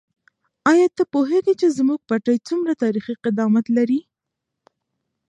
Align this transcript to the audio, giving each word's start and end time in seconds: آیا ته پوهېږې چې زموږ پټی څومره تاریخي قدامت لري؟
آیا 0.71 0.87
ته 0.97 1.03
پوهېږې 1.13 1.53
چې 1.61 1.67
زموږ 1.77 1.99
پټی 2.09 2.37
څومره 2.47 2.71
تاریخي 2.83 3.13
قدامت 3.23 3.65
لري؟ 3.77 3.99